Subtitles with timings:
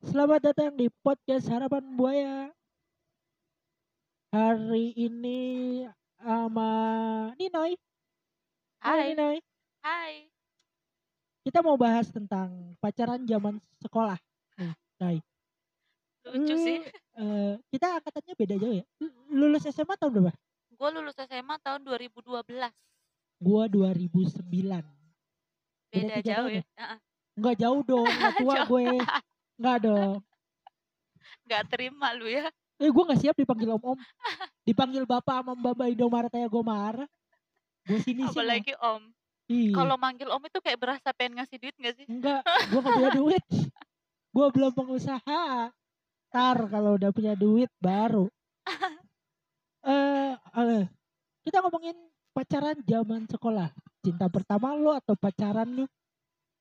[0.00, 2.48] Selamat datang di podcast Harapan Buaya.
[4.32, 5.84] Hari ini
[6.16, 6.70] sama
[7.36, 7.76] Ninoy.
[8.80, 9.36] Hai Hai, Ninoy.
[9.84, 10.12] hai.
[11.44, 14.16] Kita mau bahas tentang pacaran zaman sekolah.
[14.56, 15.16] Nih, Noy.
[16.32, 16.80] Lucu Lu, sih.
[17.20, 18.84] eh, kita angkatannya beda jauh ya.
[19.04, 20.32] Lu- Lulus SMA tahun berapa?
[20.72, 22.72] Gue lulus SMA tahun 2012.
[23.36, 24.95] Gua 2009.
[26.04, 26.62] Beda jauh tahun ya.
[26.76, 26.98] Heeh.
[27.36, 28.84] Enggak jauh dong, enggak tua gue.
[29.56, 30.14] Enggak dong.
[31.46, 32.46] Nggak terima lu ya.
[32.76, 33.96] Eh gue gak siap dipanggil om-om.
[34.68, 37.08] Dipanggil bapak sama mbak Indomaret kayak gue marah.
[37.88, 38.36] Gue sini sih.
[38.36, 39.02] Apalagi om.
[39.46, 39.72] Iya.
[39.72, 42.06] Kalau manggil om itu kayak berasa pengen ngasih duit gak sih?
[42.10, 43.44] Enggak, gue gak punya duit.
[44.34, 45.72] Gue belum pengusaha.
[46.28, 48.28] Ntar kalau udah punya duit baru.
[49.86, 50.82] Eh, eh,
[51.46, 51.94] kita ngomongin
[52.34, 53.70] pacaran zaman sekolah.
[54.06, 55.82] Cinta pertama lu atau pacaran lu?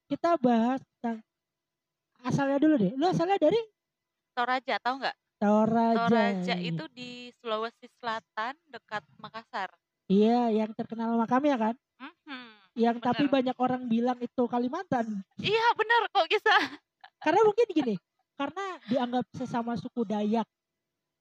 [0.09, 1.21] Kita bahas tentang
[2.25, 2.97] asalnya dulu deh.
[2.97, 3.61] Lu asalnya dari
[4.33, 5.17] Toraja, tahu nggak?
[5.37, 5.97] Toraja.
[6.09, 9.69] Toraja itu di Sulawesi Selatan dekat Makassar.
[10.09, 11.75] Iya, yang terkenal sama kami ya kan?
[12.01, 12.49] Mhm.
[12.81, 13.33] Yang tapi Bener.
[13.37, 15.05] banyak orang bilang itu Kalimantan.
[15.37, 16.49] Iya bener kok bisa.
[17.23, 17.95] Karena mungkin gini,
[18.37, 20.49] karena dianggap sesama suku Dayak.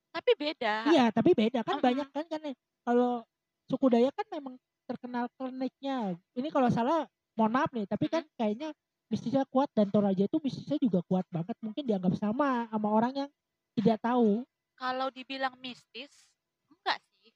[0.09, 0.89] Tapi beda.
[0.89, 1.87] Iya, tapi beda kan Mm-mm.
[1.87, 2.41] banyak kan kan
[2.81, 3.25] kalau
[3.69, 6.17] suku Dayak kan memang terkenal kliniknya.
[6.37, 8.71] Ini kalau salah mohon maaf nih, tapi kan kayaknya
[9.11, 11.57] mistisnya kuat dan Toraja itu mistisnya juga kuat banget.
[11.61, 13.31] Mungkin dianggap sama sama orang yang
[13.75, 14.45] tidak tahu.
[14.75, 16.27] Kalau dibilang mistis,
[16.71, 17.33] enggak sih.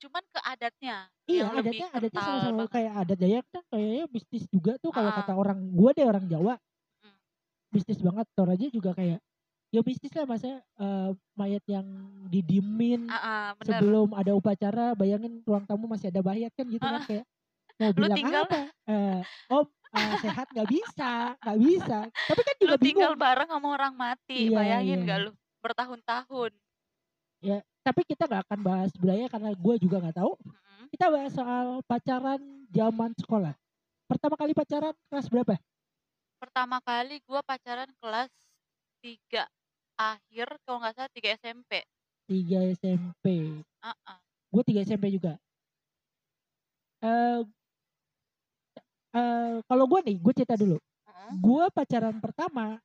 [0.00, 0.96] Cuman ke adatnya.
[1.28, 5.10] Iya, yang lebih adatnya adatnya sama-sama kayak adat Dayak kan kayaknya mistis juga tuh kalau
[5.12, 5.16] Ah.
[5.22, 6.54] kata orang gua deh orang Jawa.
[7.04, 7.16] Mm.
[7.70, 9.20] Mistis banget Toraja juga kayak
[9.70, 11.86] ya mistis lah masa eh, mayat yang
[12.26, 13.78] didiemin Ah, ah, bener.
[13.78, 17.06] sebelum ada upacara bayangin ruang tamu masih ada bayat kan gitu kan Ah.
[17.06, 17.24] kayak
[17.80, 18.60] mau bilang tinggal- apa
[18.90, 23.48] Eh, om eh, sehat nggak bisa nggak bisa tapi kan juga lu tinggal bingung bareng
[23.48, 25.08] sama orang mati Iya, bayangin iya.
[25.08, 25.30] gak lu
[25.62, 26.52] bertahun-tahun
[27.80, 30.84] tapi kita nggak akan bahas budaya karena gue juga nggak tahu Mm-mm.
[30.92, 33.54] kita bahas soal pacaran zaman sekolah
[34.04, 35.56] pertama kali pacaran kelas berapa
[36.40, 38.32] pertama kali gua pacaran kelas
[39.02, 39.48] 3
[40.00, 41.84] akhir kalau nggak salah 3 SMP
[42.30, 43.26] tiga SMP
[43.82, 44.20] Ah, ah.
[44.54, 45.34] gue tiga SMP juga.
[47.02, 47.42] Eh
[49.18, 50.78] eh, kalau gue nih gue cerita dulu.
[50.78, 51.30] Heeh.
[51.42, 52.78] gue pacaran pertama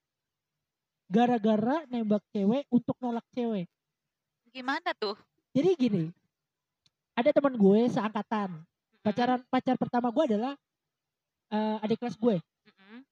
[1.06, 3.70] gara-gara nembak cewek untuk nolak cewek.
[4.50, 5.14] Gimana tuh?
[5.54, 6.04] Jadi gini
[7.14, 8.50] ada teman gue seangkatan.
[9.06, 10.54] Pacaran pacar pertama gue adalah
[11.54, 12.42] eh, adik kelas gue.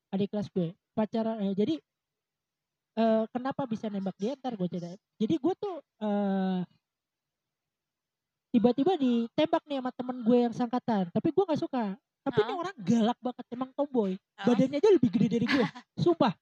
[0.09, 0.74] Adik kelas gue.
[0.97, 1.78] Pacaran eh, jadi
[2.97, 4.37] eh, kenapa bisa nembak dia?
[4.37, 6.61] Ntar gue cerita jadi gue tuh eh,
[8.53, 11.03] tiba-tiba ditembak nih sama temen gue yang seangkatan.
[11.09, 11.97] Tapi gue nggak suka.
[12.23, 12.61] Tapi ini Hah?
[12.61, 14.13] orang galak banget emang tomboy.
[14.37, 14.45] Hah?
[14.47, 15.65] badannya aja lebih gede dari gue
[16.05, 16.33] sumpah.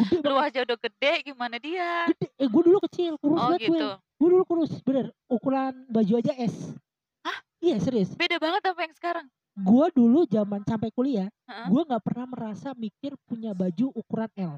[0.00, 2.10] Gede lu aja udah gede gimana dia?
[2.10, 2.26] Gede.
[2.36, 3.88] Eh gue dulu kecil kurus oh banget gue gitu.
[4.18, 4.72] Gue dulu kurus.
[4.82, 6.74] Bener ukuran baju aja S.
[7.22, 7.38] Hah?
[7.62, 8.12] iya serius.
[8.18, 9.26] Beda banget apa yang sekarang?
[9.60, 11.66] Gue dulu zaman sampai kuliah Heeh.
[11.68, 14.54] gue nggak pernah merasa mikir punya baju ukuran L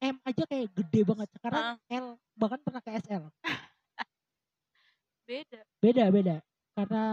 [0.00, 1.28] M aja kayak gede banget.
[1.36, 3.28] Sekarang L bahkan pernah ke SL
[5.28, 5.60] beda.
[5.78, 6.36] Beda beda.
[6.72, 7.04] Karena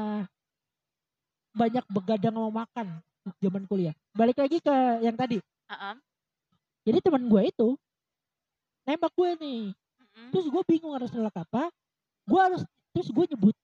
[1.52, 3.04] banyak begadang mau makan
[3.44, 3.96] zaman kuliah.
[4.16, 5.44] Balik lagi ke yang tadi.
[5.68, 5.96] Heeh.
[6.88, 7.76] jadi teman gue itu
[8.88, 9.64] nembak gue nih.
[9.76, 10.32] Mm-mm.
[10.32, 11.68] terus gue bingung harus nolak apa.
[12.24, 12.64] Gue harus
[12.96, 13.56] terus gue nyebut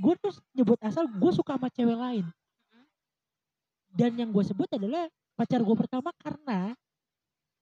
[0.00, 2.26] gue terus nyebut asal gue suka sama cewek lain.
[3.90, 6.76] Dan yang gue sebut adalah pacar gue pertama karena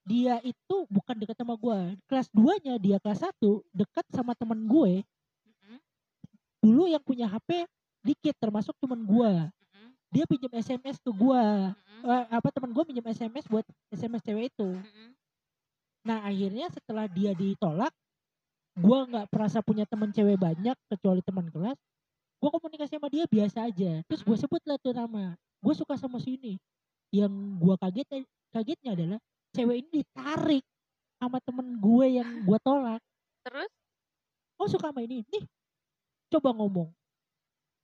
[0.09, 3.37] dia itu bukan dekat sama gue kelas 2 nya dia kelas 1
[3.77, 5.05] dekat sama teman gue.
[5.05, 5.77] Mm-mm.
[6.65, 7.69] dulu yang punya HP
[8.01, 9.89] dikit termasuk teman gue Mm-mm.
[10.09, 11.45] dia pinjam SMS ke gue
[11.77, 12.01] Mm-mm.
[12.09, 14.71] Eh, apa teman gue pinjam SMS buat SMS cewek itu.
[14.73, 15.09] Mm-mm.
[16.09, 17.93] nah akhirnya setelah dia ditolak
[18.79, 21.79] gue nggak merasa punya teman cewek banyak kecuali teman kelas.
[22.39, 23.99] Gue komunikasi sama dia biasa aja.
[24.07, 25.35] Terus gue sebut lah tuh nama.
[25.59, 26.55] Gue suka sama si ini.
[27.11, 28.09] Yang gue kaget
[28.55, 29.19] kagetnya adalah
[29.55, 30.65] cewek ini ditarik
[31.19, 33.03] sama temen gue yang gue tolak.
[33.43, 33.71] Terus?
[34.59, 35.23] Oh suka sama ini?
[35.27, 35.45] Nih
[36.29, 36.89] coba ngomong.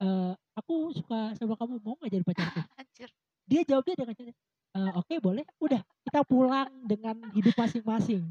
[0.02, 3.10] Eh aku suka sama kamu mau gak jadi pacarku anjir.
[3.44, 4.32] Dia jawabnya dengan cara,
[4.78, 5.44] "Eh, oke boleh.
[5.60, 8.24] Udah kita pulang dengan hidup masing-masing.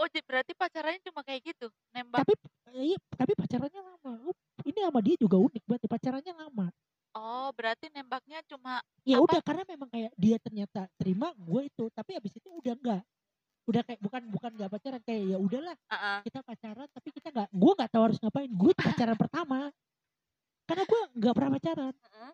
[0.00, 1.68] Oh jadi berarti pacarannya cuma kayak gitu?
[1.92, 2.24] Nembak?
[2.24, 2.32] Tapi
[2.72, 4.12] iya, tapi pacarannya lama.
[4.32, 4.34] Uh,
[4.64, 6.72] ini sama dia juga unik berarti pacarannya lama
[7.16, 9.24] oh berarti nembaknya cuma ya Apa?
[9.26, 13.02] udah karena memang kayak dia ternyata terima gue itu tapi abis itu udah enggak
[13.68, 16.18] udah kayak bukan bukan nggak pacaran kayak ya udahlah Heeh.
[16.26, 19.60] kita pacaran tapi kita nggak gue nggak tahu harus ngapain gue itu pacaran pertama
[20.66, 22.32] karena gue nggak pernah pacaran Heeh.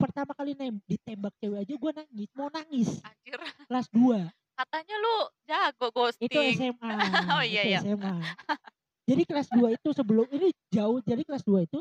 [0.00, 3.38] pertama kali nem ditembak cewek aja gue nangis mau nangis anjir
[3.72, 4.28] kelas 2.
[4.52, 5.16] Katanya lu
[5.48, 6.54] jago Itu ghosting.
[6.60, 6.90] SMA.
[7.40, 7.80] Oh, iya, itu iya.
[7.80, 8.14] SMA.
[9.08, 11.00] Jadi kelas 2 itu sebelum ini jauh.
[11.00, 11.80] Jadi kelas 2 itu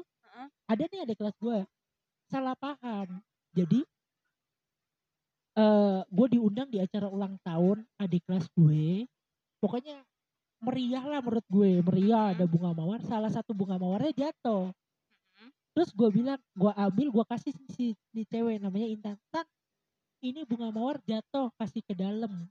[0.69, 1.65] Ada nih ada kelas 2
[2.31, 3.19] salah paham.
[3.51, 3.83] Jadi
[5.51, 9.03] eh gue diundang di acara ulang tahun adik kelas gue.
[9.59, 9.99] Pokoknya
[10.63, 13.03] meriah lah menurut gue, meriah ada bunga mawar.
[13.03, 14.71] Salah satu bunga mawarnya jatuh.
[14.71, 15.49] Mhm.
[15.75, 19.17] Terus gue bilang, gue ambil, gue kasih si, si cewek namanya Intan.
[19.33, 19.45] Tan,
[20.21, 22.47] ini bunga mawar jatuh, kasih ke dalam.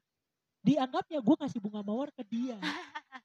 [0.61, 2.59] Dianggapnya gue kasih bunga mawar ke dia.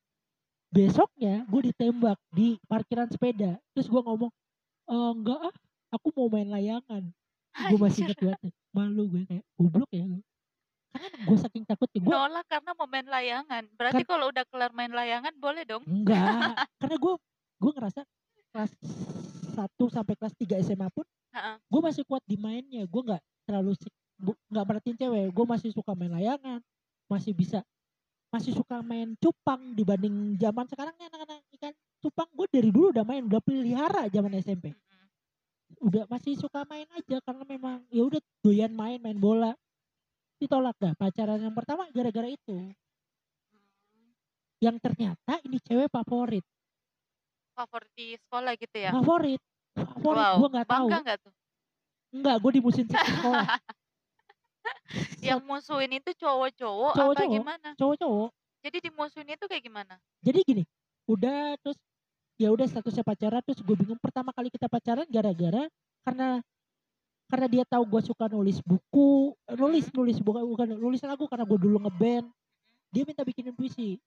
[0.76, 3.58] Besoknya gue ditembak di parkiran sepeda.
[3.76, 4.32] Terus gue ngomong,
[4.86, 5.56] e, enggak ah,
[5.94, 7.04] aku mau main layangan.
[7.56, 8.54] Gue masih inget banget.
[8.76, 10.04] Malu gue kayak, goblok ya.
[10.06, 13.64] Karena gue saking takutnya, gue Nolak karena mau main layangan.
[13.76, 15.84] Berarti Kan kalau udah kelar main layangan boleh dong.
[15.84, 16.56] enggak.
[16.80, 17.14] Karena gue
[17.56, 18.02] gue ngerasa
[18.56, 18.72] kelas
[19.56, 21.04] 1 sampai kelas 3 SMA pun
[21.44, 23.76] gue masih kuat di mainnya gue nggak terlalu
[24.48, 26.64] nggak merhatiin cewek gue masih suka main layangan
[27.12, 27.60] masih bisa
[28.36, 31.72] masih suka main cupang dibanding zaman sekarang nih anak-anak ikan
[32.04, 34.76] cupang gue dari dulu udah main udah pelihara zaman SMP
[35.80, 39.56] udah masih suka main aja karena memang ya udah doyan main main bola
[40.36, 42.76] ditolak dah pacaran yang pertama gara-gara itu
[43.56, 44.12] Hmm.
[44.60, 46.44] yang ternyata ini cewek favorit
[47.56, 48.92] Favorit di sekolah gitu ya.
[48.92, 49.40] favorit
[49.72, 50.36] favorit Wow.
[50.44, 51.34] gue nggak tahu nggak tuh?
[52.44, 53.48] gue dimusuhin di sekolah
[55.22, 57.34] Yang musuhin itu cowok-cowok apa Cowok-cowok.
[57.34, 57.70] gimana?
[57.76, 58.30] cowok-cowok.
[58.66, 59.96] Jadi dimusuhin itu kayak gimana?
[60.26, 60.64] jadi gini
[61.06, 61.78] udah terus
[62.36, 65.70] ya udah statusnya pacaran terus gue bingung pertama kali kita pacaran gara-gara
[66.02, 66.42] karena
[67.26, 71.46] karena dia tahu gue suka nulis buku eh, nulis nulis bukan bukan nulis lagu karena
[71.46, 72.26] gue dulu ngeband.
[72.94, 73.98] Dia minta bikinin puisi.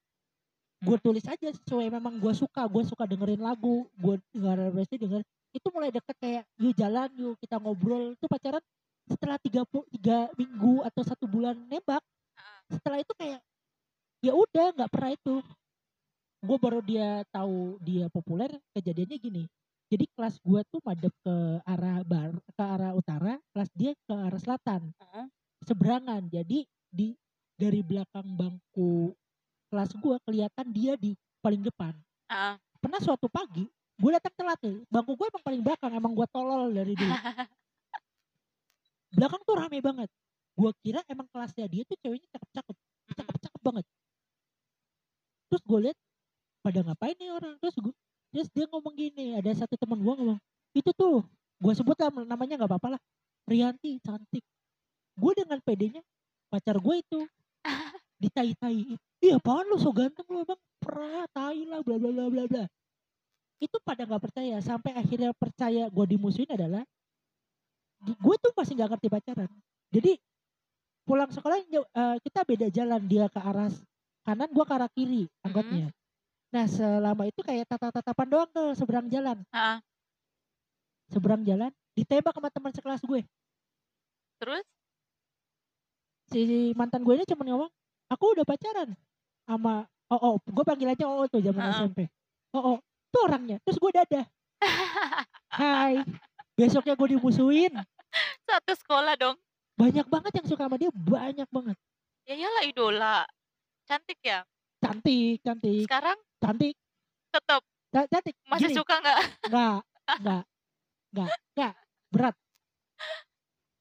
[0.78, 5.22] Gue tulis aja sesuai memang gue suka gue suka dengerin lagu gue dengerin puisi denger.
[5.54, 8.14] Itu mulai deket kayak yuk jalan yuk kita ngobrol.
[8.14, 8.62] Itu pacaran
[9.08, 12.05] setelah tiga, tiga minggu atau satu bulan nembak
[12.69, 13.40] setelah itu kayak
[14.20, 15.37] ya udah nggak pernah itu.
[16.38, 19.44] Gue baru dia tahu dia populer kejadiannya gini.
[19.88, 24.40] Jadi kelas gue tuh madep ke arah bar ke arah utara kelas dia ke arah
[24.40, 24.93] selatan.
[24.93, 25.26] Heeh.
[25.66, 26.22] seberangan.
[26.28, 27.16] Jadi di
[27.58, 29.11] dari belakang bangku
[29.72, 31.96] kelas gue kelihatan dia di paling depan.
[32.28, 32.54] Heeh.
[32.78, 33.66] pernah suatu pagi
[33.99, 37.11] gue datang telat tuh bangku gue emang paling belakang emang gue tolol dari dulu
[39.14, 40.08] belakang tuh rame banget.
[40.58, 42.76] Gue kira emang kelasnya dia tuh ceweknya cakep-cakep.
[43.14, 43.84] Cakep-cakep banget.
[45.49, 45.99] Terus gue lihat
[46.60, 47.55] pada ngapain nih orang?
[47.62, 47.94] Terus gue
[48.28, 50.37] terus dia ngomong gini ada satu teman gue ngomong
[50.76, 51.25] itu tuh
[51.64, 53.00] gue sebut lah namanya nggak apa-apa lah
[53.49, 54.44] Rianti cantik.
[55.16, 56.04] Gue dengan pedenya
[56.52, 57.20] pacar gue itu
[58.22, 59.81] ditai-tai iya apaan lu?
[59.81, 60.61] So ganteng lu bang.
[60.84, 62.64] Pernah tai lah bla bla bla bla bla.
[63.56, 64.61] Itu pada nggak percaya.
[64.61, 66.84] Sampai akhirnya percaya gue dimusuhin adalah
[68.02, 69.50] gue tuh masih nggak ngerti pacaran.
[69.90, 70.12] Jadi
[71.08, 73.72] pulang sekolah eh, kita beda jalan dia ke arah
[74.28, 75.88] kanan gue ke arah kiri angkotnya
[76.52, 79.40] nah selama itu kayak tatap-tatapan doang tuh seberang jalan.
[79.52, 79.78] Heeh.
[81.08, 83.20] seberang jalan ditembak sama teman sekelas gue.
[84.40, 84.64] Terus?
[86.28, 87.72] si mantan gue ini cuma ngomong
[88.12, 88.92] aku udah pacaran
[89.48, 91.76] sama oh oh gue panggil aja oh tuh zaman Heeh.
[91.80, 91.98] SMP
[92.52, 92.78] oh oh
[93.12, 93.56] tuh orangnya.
[93.64, 94.26] Terus gue dadah.
[95.60, 96.04] Hai
[96.58, 97.72] besoknya gue dimusuhin
[98.43, 99.38] Satu sekolah dong.
[99.75, 101.76] banyak banget yang suka sama dia banyak banget
[102.25, 103.18] Ya iyalah idola.
[103.85, 104.44] Cantik ya.
[104.78, 106.75] cantik cantik Sekarang cantik
[107.30, 109.18] tetap ca- cantik masih Gini, suka nggak?
[109.47, 109.78] nggak
[110.18, 110.42] nggak
[111.09, 111.73] nggak nggak
[112.11, 112.35] berat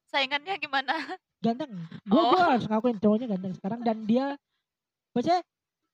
[0.06, 0.94] Saingannya gimana?
[1.38, 1.70] ganteng
[2.08, 2.34] gue Oh.
[2.34, 4.34] harus ngakuin cowoknya ganteng sekarang dan dia
[5.12, 5.38] maksudnya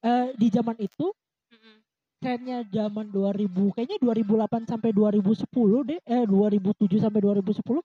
[0.00, 1.12] eh, di zaman itu
[1.50, 1.83] Mm-mm.
[2.24, 5.44] Trennya zaman 2000 kayaknya 2008 sampai 2010
[5.84, 7.84] deh eh 2007 sampai 2010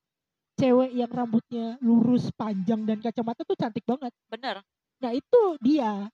[0.55, 4.63] cewek yang rambutnya lurus panjang dan kacamata tuh cantik banget Bener.
[4.97, 6.07] nah itu dia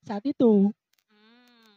[0.00, 0.72] saat itu
[1.06, 1.76] Hmm.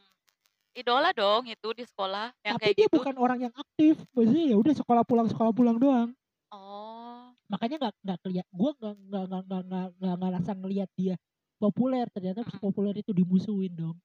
[0.74, 2.96] Idola dong itu di sekolah yang tapi kayak dia gitu.
[2.98, 6.10] bukan orang yang aktif maksudnya ya udah sekolah pulang sekolah pulang doang
[6.54, 7.34] Oh.
[7.50, 11.16] makanya nggak nggak keliat gue nggak nggak nggak nggak nggak nggak nggak rasa ngelihat dia
[11.58, 12.62] populer ternyata Mm-mm.
[12.62, 13.98] populer itu dimusuhin dong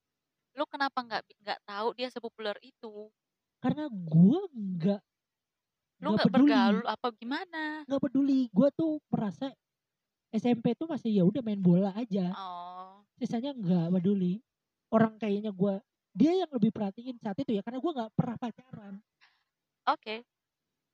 [0.57, 3.09] Lu kenapa nggak nggak tahu dia sepopuler itu?
[3.59, 5.01] karena gue nggak
[5.99, 7.83] Lu nggak bergaul apa gimana?
[7.83, 9.51] nggak peduli gue tuh merasa
[10.31, 13.03] SMP tuh masih ya udah main bola aja Oh.
[13.19, 14.39] sisanya nggak peduli
[14.95, 15.73] orang kayaknya gue
[16.15, 18.95] dia yang lebih perhatiin saat itu ya karena gue nggak pernah pacaran
[19.87, 20.21] Oke.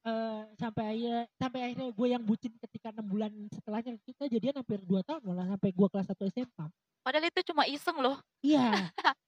[0.05, 4.77] Eh, sampai akhirnya sampai akhirnya gue yang bucin ketika enam bulan setelahnya kita jadian hampir
[4.85, 6.65] dua tahun malah sampai gue kelas 1 SMA
[7.01, 8.17] Padahal itu cuma iseng loh.
[8.41, 8.89] iya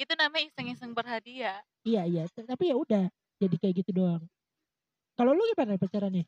[0.00, 1.64] Itu namanya iseng-iseng berhadiah.
[1.88, 3.04] iya iya tapi ya udah
[3.42, 4.22] jadi kayak gitu doang
[5.18, 6.24] kalau lu gimana pacarannya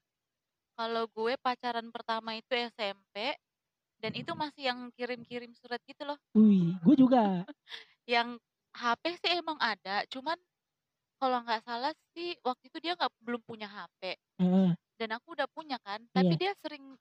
[0.78, 3.36] Kalau gue pacaran pertama itu SMP
[4.02, 6.18] dan itu masih yang kirim-kirim surat gitu loh.
[6.36, 7.44] Wih, gue juga.
[8.14, 8.28] Yang
[8.76, 10.38] HP sih emang ada, cuman
[11.20, 14.76] kalau nggak salah sih waktu itu dia nggak belum punya HP Heeh.
[15.00, 16.38] dan aku udah punya kan, tapi Iya.
[16.40, 16.96] dia sering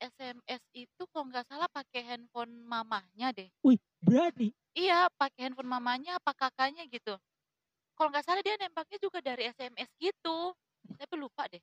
[0.00, 3.48] SMS itu kalau nggak salah pakai handphone mamahnya deh.
[3.60, 4.50] Wih, berani.
[4.72, 7.14] Iya, pakai handphone mamanya apa kakaknya gitu.
[7.94, 10.56] Kalau nggak salah dia nembaknya juga dari SMS gitu,
[10.96, 11.60] tapi lupa deh.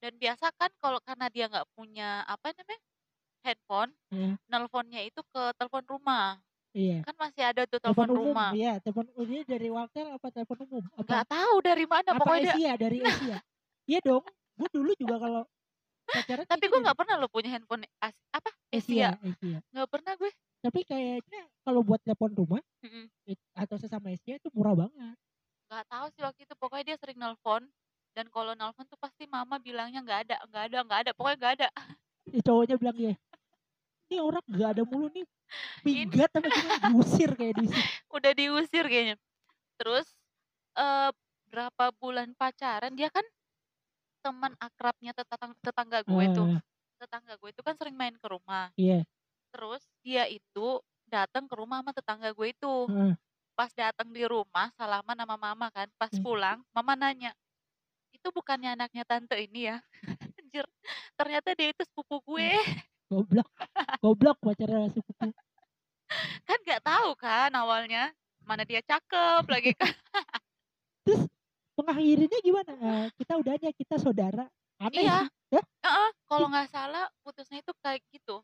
[0.00, 2.80] Dan biasa kan kalau karena dia nggak punya apa namanya
[3.44, 4.34] handphone, Heeh.
[4.48, 6.40] nelponnya itu ke telepon rumah.
[6.72, 7.02] Iya.
[7.02, 8.50] Kan masih ada tuh Telepon telepon umum, rumah.
[8.54, 8.78] iya.
[8.80, 10.84] Telepon ini dari Wartel apa telepon umum?
[10.96, 12.54] Apa Nggak tahu dari mana apa pokoknya dia.
[12.54, 13.38] Asia dari Asia?
[13.90, 14.24] Iya dong.
[14.56, 15.42] Gue dulu juga kalau
[16.10, 19.34] pacaran Tapi gue nggak pernah lo punya handphone as- apa Asia, Asia.
[19.34, 19.58] Asia.
[19.70, 20.30] Nggak pernah gue.
[20.60, 23.08] Tapi kayaknya kalau buat telepon rumah Mm-mm.
[23.24, 25.16] it- atau sesama Asia itu murah banget.
[25.70, 26.54] Nggak tahu sih waktu itu.
[26.58, 27.62] Pokoknya dia sering nelpon.
[28.10, 31.10] Dan kalau nelpon tuh pasti mama bilangnya nggak ada, nggak ada, nggak ada.
[31.14, 31.68] Pokoknya nggak ada.
[32.30, 33.14] Ya, cowoknya bilang ya,
[34.10, 35.26] ini orang gak ada mulu nih.
[35.82, 36.78] Minggat apa gimana?
[36.90, 37.74] Diusir kayak diusir.
[38.16, 39.16] Udah diusir kayaknya.
[39.78, 40.06] Terus
[40.78, 41.10] eh
[41.50, 43.26] berapa bulan pacaran dia kan
[44.20, 46.48] teman akrabnya tetangga, tetangga gue tuh.
[46.56, 46.62] Ah,
[47.00, 48.68] Tetangga gue itu kan sering main ke rumah.
[48.76, 49.04] Iya.
[49.50, 52.74] Terus dia itu datang ke rumah sama tetangga gue itu.
[52.86, 53.14] Heeh.
[53.56, 55.88] Pas datang di rumah salaman sama mama kan.
[55.96, 56.22] Pas Hmm.
[56.22, 57.32] pulang mama nanya,
[58.12, 59.80] itu bukannya anaknya tante ini ya?
[60.40, 60.66] Anjir,
[61.16, 62.50] ternyata dia itu sepupu gue.
[63.10, 63.48] Goblok.
[64.00, 65.32] Goblok pacaran sepupu.
[66.46, 68.12] Kan nggak tahu kan awalnya.
[68.44, 69.92] Mana dia cakep lagi kan.
[71.06, 71.22] Terus
[71.82, 72.72] mengakhirinya gimana?
[72.76, 74.44] Eh, kita udahnya kita saudara.
[74.80, 75.18] Aneh Iya.
[75.50, 75.58] Ya?
[75.82, 78.38] Heeh, kalau nggak salah putusnya itu kayak gitu.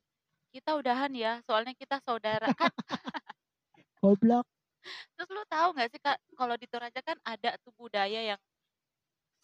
[0.50, 2.66] Kita udahan ya, soalnya kita saudara kan.
[4.02, 4.43] Goblok.
[5.14, 8.40] Terus lu tahu nggak sih kak, kalau di Toraja kan ada tuh budaya yang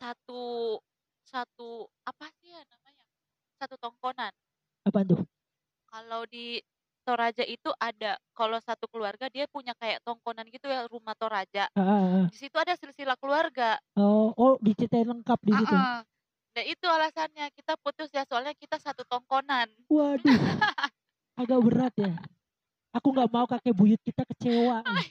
[0.03, 0.79] satu
[1.23, 3.07] satu apa sih ya namanya?
[3.63, 4.35] Satu tongkonan.
[4.83, 5.23] Apa tuh?
[5.87, 6.59] Kalau di
[7.03, 11.67] Toraja itu ada, kalau satu keluarga dia punya kayak tongkonan gitu ya rumah Toraja.
[12.31, 13.77] Di situ ada silsilah keluarga.
[13.99, 15.75] Oh, oh diceritain lengkap di situ.
[15.75, 15.99] Heeh.
[16.53, 19.73] Dan itu alasannya kita putus ya soalnya kita satu tongkonan.
[19.89, 20.31] Waduh.
[21.41, 22.13] Agak berat ya.
[22.93, 24.85] Aku nggak mau kakek buyut kita kecewa.
[24.85, 25.09] nih.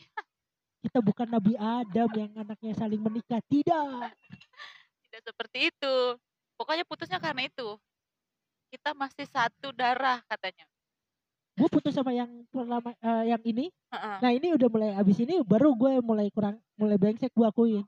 [0.86, 3.42] Kita bukan Nabi Adam yang anaknya saling menikah.
[3.50, 4.14] Tidak.
[5.10, 5.96] Tidak seperti itu.
[6.58, 7.78] Pokoknya putusnya karena itu.
[8.70, 10.66] Kita masih satu darah katanya.
[11.62, 13.70] Gue putus sama yang pertama eh, yang ini.
[13.94, 14.18] Heeh.
[14.18, 17.86] Nah ini udah mulai abis ini baru gue mulai kurang mulai brengsek gue akuin.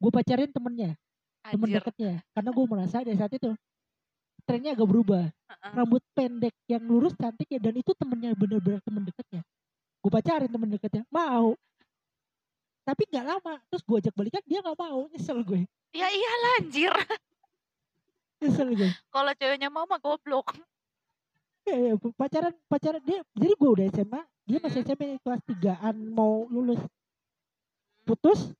[0.00, 0.96] Gue pacarin temennya,
[1.44, 1.84] temen Anjir.
[1.84, 2.24] deketnya.
[2.32, 3.52] Karena gue merasa dari saat itu
[4.48, 5.24] trennya agak berubah.
[5.28, 5.72] Heeh.
[5.76, 9.44] Rambut pendek yang lurus cantik ya dan itu temennya bener-bener temen deketnya.
[10.00, 11.56] Gue pacarin temen deketnya, mau.
[12.84, 15.64] Tapi nggak lama, terus gue ajak balikan dia nggak mau, nyesel gue,
[15.96, 16.92] Ya iyalah anjir.
[18.44, 18.90] nyesel gue.
[19.08, 20.52] Kalau ceweknya mama goblok.
[21.64, 24.84] Ya, ya, pacaran pacaran dia, jadi gue udah SMA, dia masih.
[24.84, 26.76] SMP kelas 3an mau lulus,
[28.04, 28.52] putus.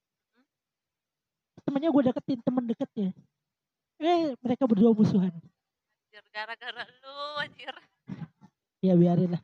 [1.64, 3.12] Temennya gue deketin, temen deketnya.
[4.00, 5.32] Eh mereka berdua musuhan.
[6.32, 7.74] Gara-gara lu anjir.
[8.80, 9.42] Ya biarin lah,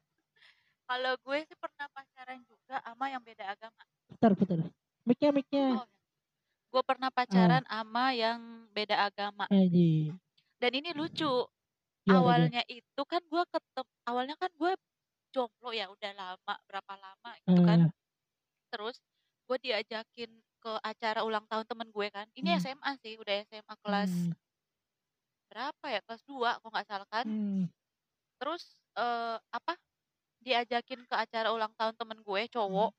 [0.85, 3.83] Kalau gue sih pernah pacaran juga sama yang beda agama.
[4.11, 4.59] putar putar.
[5.05, 5.87] Miknya miknya, Oh.
[6.71, 8.40] Gue pernah pacaran sama yang
[8.73, 9.45] beda agama.
[9.49, 10.12] aji.
[10.57, 11.29] Dan ini lucu.
[12.04, 12.16] Gimana dia?
[12.16, 14.73] awalnya itu kan gue ketep awalnya kan gue
[15.30, 17.78] jomblo ya udah lama berapa lama gitu kan.
[17.87, 17.92] Eh,
[18.73, 18.97] terus
[19.47, 20.30] gue diajakin
[20.61, 22.61] ke acara ulang tahun temen gue kan ini Hmm.
[22.61, 24.33] SMA sih udah SMA kelas hmm,
[25.50, 27.26] berapa ya kelas 2 kok nggak salah kan.
[27.26, 27.64] Hmm,
[28.40, 29.75] terus eh, apa
[30.40, 32.92] diajakin ke acara ulang tahun temen gue cowok.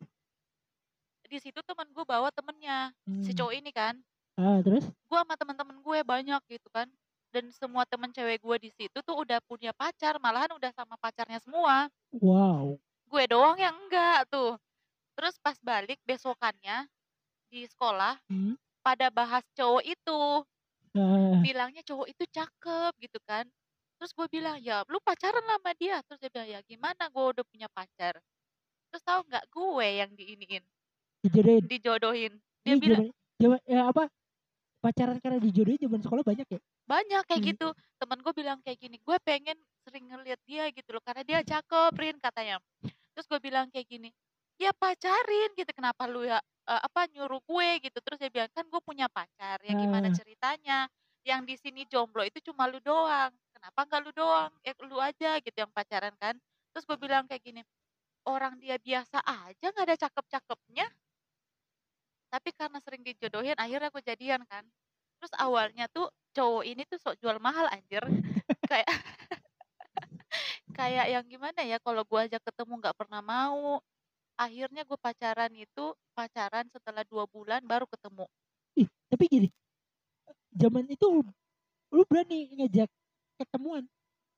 [1.32, 2.92] Di situ temen gue bawa temennya
[3.24, 3.38] si hmm.
[3.40, 3.96] cowok ini kan.
[4.40, 4.88] Ah terus?
[4.88, 6.88] gue sama temen-temen gue banyak gitu kan
[7.32, 11.40] dan semua temen cewek gue di situ tuh udah punya pacar malahan udah sama pacarnya
[11.44, 11.88] semua.
[12.14, 12.78] Wow.
[13.12, 14.56] gue doang yang enggak tuh.
[15.20, 16.88] Terus pas balik besokannya
[17.52, 18.56] di sekolah Hmm.
[18.84, 20.22] pada bahas cowok itu.
[20.96, 23.48] Ah, bilangnya cowok itu cakep gitu kan.
[24.00, 26.00] Terus gue bilang ya lu pacaran lah sama dia.
[26.08, 28.16] Terus dia bilang ya gimana gue udah punya pacar?
[28.92, 30.64] Terus tahu nggak gue yang diiniin?
[31.24, 31.64] Dijodohin.
[31.68, 32.34] dijodohin.
[32.66, 33.06] Dia Ini bilang
[33.40, 34.04] zaman ya apa?
[34.84, 36.60] Pacaran karena dijodohin zaman sekolah banyak ya?
[36.90, 37.52] banyak kayak Hmm.
[37.56, 37.68] gitu.
[38.02, 41.94] Temen gue bilang kayak gini gue pengen sering ngeliat dia gitu loh karena dia cakep
[41.98, 42.58] Rin katanya.
[43.16, 44.10] Terus gue bilang kayak gini
[44.62, 46.38] ya pacarin gitu kenapa lu ya
[46.70, 47.98] eh, apa nyuruh gue gitu?
[48.04, 50.14] Terus dia bilang kan gue punya pacar ya gimana Ah.
[50.14, 50.88] ceritanya?
[51.26, 53.32] Yang di sini jomblo itu cuma lu doang.
[53.54, 54.52] Kenapa nggak lu doang?
[54.66, 56.36] Ya lu aja gitu yang pacaran kan.
[56.74, 57.62] Terus gue bilang kayak gini
[58.28, 60.86] orang dia biasa aja nggak ada cakep-cakepnya
[62.32, 64.64] tapi karena sering dijodohin akhirnya gue jadian kan.
[65.20, 68.02] Terus awalnya tuh cowok ini tuh sok jual mahal anjir.
[68.72, 68.88] Kayak
[70.80, 73.84] kayak yang gimana ya kalau gue ajak ketemu nggak pernah mau.
[74.40, 75.86] Akhirnya gue pacaran itu
[76.16, 78.26] pacaran setelah dua bulan baru ketemu.
[78.80, 79.50] Ih tapi gini
[80.56, 81.04] zaman itu
[81.92, 82.88] lu berani ngajak
[83.44, 83.84] ketemuan?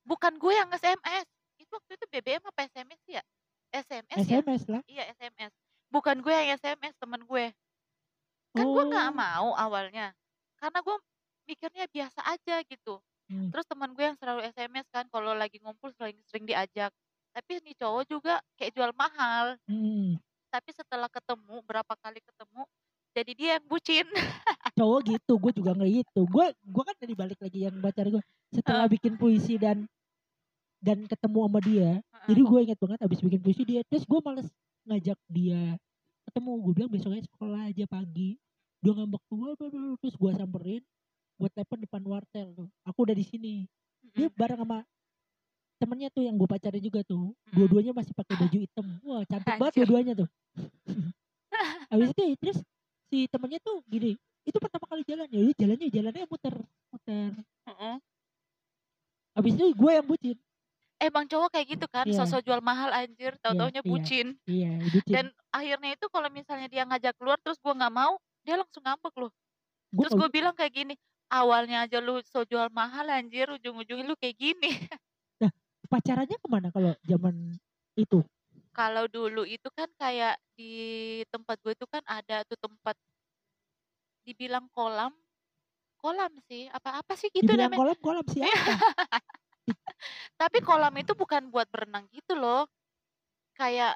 [0.01, 1.27] Bukan gue yang sms
[1.62, 3.21] itu waktu itu BBM apa SMS ya?
[3.69, 4.41] SMS, ya?
[4.41, 4.81] SMS lah.
[4.89, 5.53] Iya SMS
[5.93, 7.45] bukan gue yang SMS temen gue
[8.53, 9.17] kan gue nggak Oh.
[9.17, 10.13] mau awalnya
[10.57, 10.98] karena gue
[11.43, 13.01] mikirnya biasa aja gitu.
[13.31, 13.50] Hmm.
[13.50, 16.91] terus teman gue yang selalu SMS kan kalau lagi ngumpul sering sering diajak.
[17.33, 19.57] Tapi nih cowok juga kayak jual mahal.
[19.65, 20.15] Hmm.
[20.53, 22.62] tapi setelah ketemu berapa kali ketemu
[23.13, 24.05] jadi dia yang bucin.
[24.77, 28.22] Cowok gitu gue juga nggak gitu gue gue kan dari balik lagi yang pacar gue
[28.53, 29.86] setelah bikin puisi dan
[30.77, 31.91] dan ketemu sama dia
[32.25, 34.50] jadi gue inget banget abis bikin puisi dia terus gue males
[34.86, 35.77] ngajak dia
[36.30, 38.39] ketemu gue bilang besoknya sekolah aja pagi.
[38.84, 39.50] Dia ngambek gue
[40.00, 40.84] terus gue samperin
[41.34, 42.70] gue telepon depan wartel tuh.
[42.88, 43.56] Aku udah di sini.
[44.13, 44.86] Dia bareng sama
[45.82, 47.34] temennya tuh yang gue pacarin juga tuh.
[47.51, 48.86] Dua-duanya masih pakai baju hitam.
[49.03, 50.30] Wah cantik banget dua-duanya tuh.
[51.92, 52.58] Habis itu terus
[53.12, 55.42] si temennya tuh gini itu pertama kali jalan ya?
[55.56, 56.56] Jalannya jalannya muter
[56.92, 57.32] muter.
[59.34, 60.38] Habis itu gue yang bucin.
[61.01, 62.08] Emang cowok kayak gitu kan?
[62.08, 62.15] Iya.
[62.24, 63.36] sosok jual mahal anjir.
[63.44, 63.89] Tau taunya iya.
[63.89, 64.27] bucin.
[64.48, 65.12] Iya bucin.
[65.12, 69.13] Dan akhirnya itu kalau misalnya dia ngajak keluar terus gue nggak mau dia langsung ngambek
[69.22, 69.31] loh.
[69.93, 70.93] Gue terus gue bilang kayak gini
[71.29, 74.74] awalnya aja lu so jual mahal anjir ujung-ujungnya lu kayak gini.
[75.91, 77.53] Pacarannya ke mana kalau zaman
[77.93, 78.25] itu?
[78.74, 82.98] Kalau dulu itu kan kayak di tempat gue itu kan ada tuh tempat
[84.25, 85.13] dibilang kolam.
[86.01, 87.79] Kolam sih apa apa sih gitu dibilang namanya?
[87.79, 88.75] kolam kolam siapa
[90.41, 92.67] tapi kolam itu bukan buat berenang gitu loh.
[93.53, 93.95] Kayak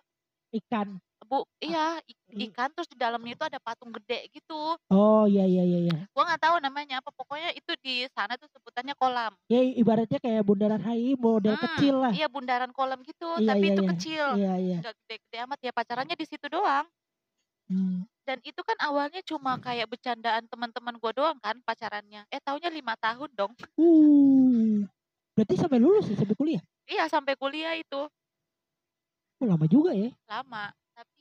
[0.53, 4.79] ikan bu iya i- i- ikan terus di dalamnya itu ada patung gede gitu.
[4.88, 5.98] Oh iya iya iya iya.
[6.10, 9.36] Gua nggak tahu namanya apa pokoknya itu di sana tuh sebutannya kolam.
[9.46, 12.12] Ya ibaratnya kayak bundaran HI model Hmm, kecil lah.
[12.12, 13.89] iya bundaran kolam gitu Iya, tapi iya, itu iya.
[13.91, 14.25] kecil.
[14.34, 14.77] Iya iya.
[14.79, 16.88] Nggak gede-gede amat ya pacarannya di situ doang.
[17.67, 18.08] Hmm.
[18.23, 22.23] dan itu kan awalnya cuma kayak bercandaan teman-teman gua doang kan pacarannya.
[22.28, 23.51] Eh taunya lima tahun dong.
[23.75, 24.88] Uh.
[25.32, 26.63] Berarti sampai lulus ya sampai kuliah?
[26.88, 28.08] Iya sampai kuliah itu.
[29.38, 30.10] Oh, lama juga ya.
[30.25, 30.71] Lama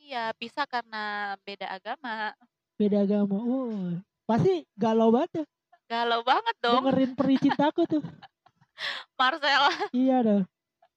[0.06, 2.30] tapi ya bisa karena beda agama.
[2.78, 5.46] Beda agama oh pasti galau banget tuh.
[5.90, 6.78] Galau banget dong.
[6.86, 8.02] Dengerin peri cintaku tuh.
[9.18, 9.90] Marcel.
[9.90, 10.44] Iya dong.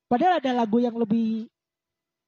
[0.06, 1.50] Padahal ada lagu yang lebih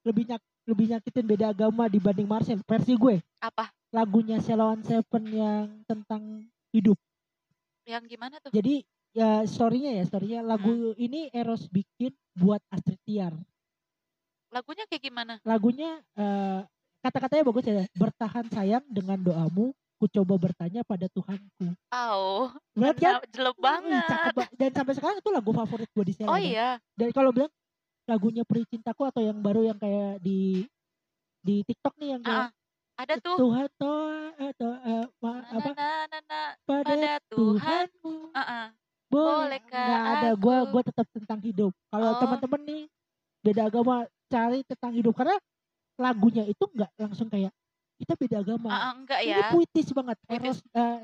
[0.01, 3.21] lebih nyak lebih nyakitin beda agama dibanding Marcel versi gue.
[3.45, 3.69] Apa?
[3.93, 6.97] Lagunya Ceylon Seven yang tentang hidup.
[7.85, 8.49] Yang gimana tuh?
[8.57, 8.81] Jadi
[9.13, 10.41] ya storynya ya storynya.
[10.41, 10.97] Lagu Hmm.
[10.97, 13.37] ini Eros bikin buat Astrid Tiar
[14.51, 15.33] lagunya kayak gimana?
[15.41, 16.59] Lagunya eh,
[17.01, 21.77] kata-katanya bagus ya bertahan sayang dengan doamu ku coba bertanya pada Tuhanku.
[21.93, 23.21] Oh Berat kan?
[23.29, 24.05] jelek banget.
[24.09, 26.69] cakep ba- dan sampai sekarang itu lagu favorit gue di oh Sheila iya?
[26.97, 27.53] Dan kalau bilang
[28.09, 30.65] lagunya Peri Cintaku atau yang baru yang kayak di
[31.41, 32.49] di TikTok nih yang kayak Ah,
[32.97, 33.37] ada tuh.
[33.37, 34.71] Tuhan toa atau
[35.21, 35.71] ma- na, apa?
[35.73, 38.65] na, na, na, pada pada Tuhan Tuhanmu Ah, ah.
[39.05, 41.71] boleh Bolehkah ada gue gue tetap tentang hidup.
[41.89, 42.17] Kalau Oh.
[42.17, 42.83] teman-teman nih
[43.41, 45.11] beda agama cari tentang hidup.
[45.11, 45.35] Karena
[45.99, 47.51] lagunya itu nggak langsung kayak
[48.01, 48.69] kita beda agama.
[48.73, 49.49] Ah, enggak ini ya.
[49.53, 50.41] puitis banget Puitis.
[50.41, 50.99] eros eh,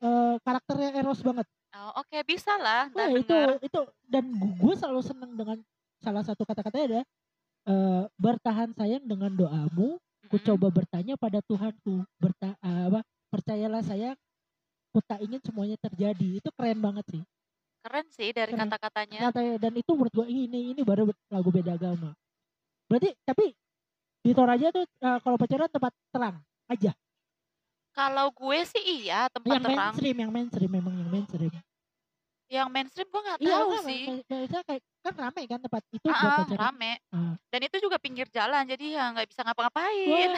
[0.00, 1.46] eh, karakternya eros banget.
[1.70, 3.62] Oh, oke bisa lah ntar itu denger.
[3.62, 3.80] itu
[4.10, 5.58] dan gue selalu seneng dengan
[6.02, 7.02] salah satu kata-katanya ada
[7.68, 14.16] eh, bertahan sayang dengan doamu ku coba bertanya pada Tuhanku berta apa percayalah sayang
[14.90, 16.40] ku tak ingin semuanya terjadi.
[16.40, 17.22] Itu keren banget sih.
[17.84, 18.66] Keren sih dari Keren.
[18.66, 19.18] kata-katanya.
[19.30, 22.16] Katanya, dan itu menurut gue ini ini baru lagu beda agama
[22.90, 23.54] berarti tapi
[24.20, 26.90] di Toraja tuh eh, kalau pacaran tempat terang aja
[27.90, 31.52] kalau gue sih iya tempat yang terang mainstream yang mainstream memang yang mainstream
[32.50, 36.06] yang mainstream gue nggak iya tahu enggak, sih maksudnya kayak kan rame kan tempat itu
[36.06, 37.34] Ah, buat ah, pacaran rame Ah.
[37.48, 40.30] dan itu juga pinggir jalan jadi ya nggak bisa ngapa-ngapain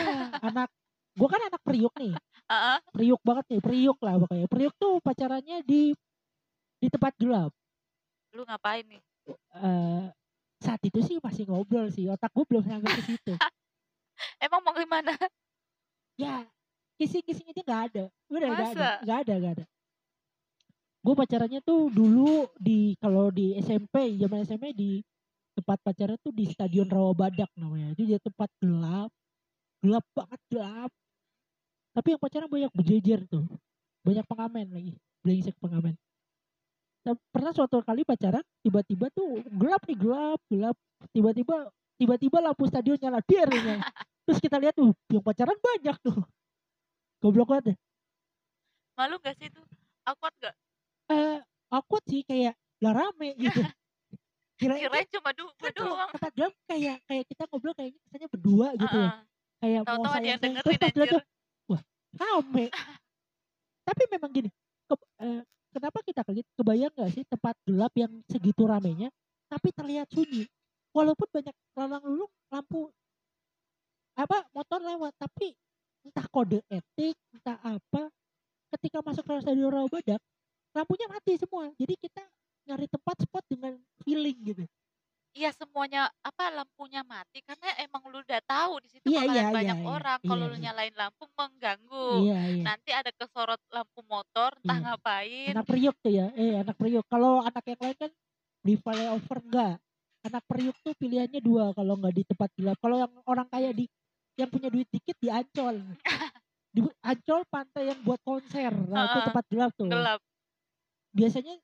[0.45, 0.69] anak
[1.13, 2.13] gua kan anak priuk nih.
[2.53, 2.77] Ah.
[2.93, 4.45] Priuk banget nih, priuk lah pokoknya.
[4.45, 5.97] Priuk tuh pacarannya di
[6.77, 7.49] di tempat gelap.
[8.33, 9.01] lu ngapain nih
[9.57, 10.05] Eh
[10.63, 12.07] saat itu sih masih ngobrol sih.
[12.07, 13.35] Otak gue belum sampai ke situ.
[14.45, 15.13] emang mau gimana
[16.21, 16.47] ya,
[17.01, 18.05] kissing-kissing aja nggak ada.
[18.31, 19.65] Udah nggak ada, nggak ada, nggak ada.
[21.03, 25.03] Gue pacarannya tuh dulu di kalau di SMP, zaman SMP di
[25.59, 27.93] tempat pacaran tuh di Stadion Rawabadak namanya.
[27.99, 29.11] Itu dia tempat gelap,
[29.83, 30.91] gelap banget gelap.
[31.93, 33.45] Tapi yang pacaran banyak berjejer tuh,
[34.07, 35.99] banyak pengamen lagi, brengsek pengamen.
[37.03, 40.77] Nah, pernah suatu kali pacaran, tiba-tiba tuh gelap nih gelap, gelap.
[41.11, 41.67] Tiba-tiba,
[41.99, 43.83] tiba-tiba lampu stadion nyala, dir nyala.
[44.23, 46.15] Terus kita lihat tuh, yang pacaran banyak tuh.
[47.19, 47.77] Goblok banget ya.
[48.93, 49.65] malu gak sih tuh
[50.05, 50.55] awkward gak
[51.09, 51.39] Eh,
[51.73, 53.63] awkward sih kayak lah rame gitu.
[54.61, 56.11] kirain Kirain cuma du doang.
[56.13, 59.19] tempat gelap kayak kayak kita ngobrol kayaknya kesannya berdua gitu ya Heeh.
[59.59, 61.23] kayak mau Tahu-tahu ada sayang yang sayang terus dengerin pas tuh
[61.67, 61.83] wah
[62.15, 62.65] rame
[63.89, 64.51] tapi memang gini
[64.87, 65.41] ke- eh,
[65.73, 66.23] kenapa kita
[66.55, 69.09] kebayang gak sih tempat gelap yang segitu ramenya
[69.49, 70.45] tapi terlihat sunyi?
[70.93, 72.93] Walaupun banyak lalang lulung lampu
[74.13, 75.57] apa motor lewat tapi
[76.05, 78.13] entah kode etik entah apa
[78.77, 80.21] ketika masuk ke stadion Rawa Badak
[80.77, 81.73] lampunya mati semua.
[81.81, 82.21] Jadi kita
[82.69, 83.73] nyari tempat spot dengan
[84.05, 84.65] feeling gitu
[85.33, 89.45] Iya semuanya apa lampunya mati karena emang lu udah tahu di situ Iya, bakalan iya,
[89.49, 89.89] banyak iya, iya.
[89.89, 90.19] orang.
[90.21, 90.65] Iya, Kalau lu iya.
[90.69, 92.09] nyalain lampu mengganggu.
[92.29, 94.85] iya iya Nanti ada kesorot lampu motor entah Iya.
[94.85, 95.53] ngapain.
[95.57, 98.13] anak periuk tuh ya eh anak periuk kalau anak yang lain kan
[98.63, 99.75] di flyover enggak
[100.23, 103.89] anak periuk tuh pilihannya dua kalau nggak di tempat gelap kalau yang orang kaya di
[104.37, 105.81] yang punya duit dikit di ancol
[106.77, 109.27] di ancol pantai yang buat konser nah itu Heeh.
[109.27, 110.21] tempat gelap tuh Gelap.
[111.11, 111.55] biasanya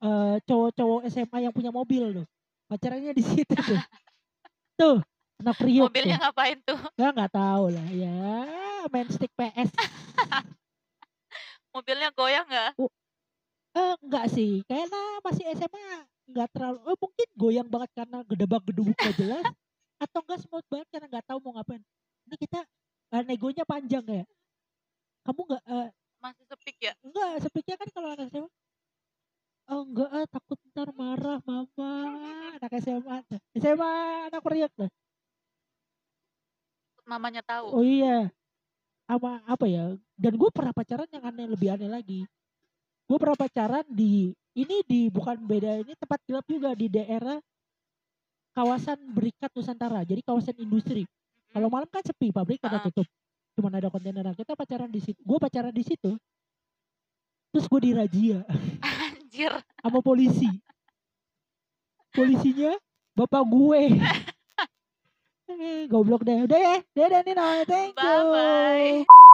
[0.00, 2.26] eh, cowok-cowok SMA yang punya mobil tuh
[2.66, 3.80] pacarannya di situ tuh
[4.80, 4.96] tuh
[5.40, 6.78] anak periuk Mobilnya tuh ngapain tuh?
[6.96, 8.16] ya nggak tahu lah ya
[8.88, 9.70] main stick PS
[11.74, 12.78] Mobilnya goyang nggak?
[13.74, 18.94] Eh enggak sih, kayaknya masih SMA enggak terlalu oh mungkin goyang banget karena gedebak gedebuk
[18.94, 19.42] gak jelas
[19.98, 21.82] atau enggak smooth banget karena nggak tahu mau ngapain.
[22.30, 22.62] Ini kita
[23.10, 24.22] eh, negonya panjang ya.
[25.26, 25.88] Kamu enggak eh,
[26.22, 26.92] Masih sepik ya?
[27.02, 28.50] enggak sepiknya kan kalau anak SMA
[29.64, 30.26] Oh enggak ah,
[32.84, 33.16] SMA.
[33.56, 33.92] SMA
[34.28, 34.90] anak periuk tuh.
[37.04, 37.66] Mamanya tahu.
[37.72, 38.28] Oh iya.
[39.04, 39.96] Sama apa ya?
[40.16, 42.20] Dan gue pernah pacaran yang aneh lebih aneh lagi.
[43.04, 47.36] Gue pernah pacaran di ini di bukan beda ini tempat gelap juga di daerah
[48.56, 50.00] kawasan berikat Nusantara.
[50.04, 51.04] Jadi kawasan industri.
[51.52, 52.84] Kalau malam kan sepi pabrik pada Ah.
[52.84, 53.04] tutup.
[53.54, 54.24] Cuman ada kontainer.
[54.24, 55.20] Nah, kita pacaran di situ.
[55.20, 56.16] Gue pacaran di situ.
[57.52, 58.42] Terus gue dirazia
[58.82, 59.52] Anjir.
[59.78, 60.48] sama polisi
[62.14, 62.78] polisinya
[63.18, 63.82] bapak gue.
[65.92, 66.46] Goblok deh.
[66.46, 66.74] Udah ya.
[66.96, 68.00] Dadah nih namanya thank you.
[68.00, 69.12] Bye bye.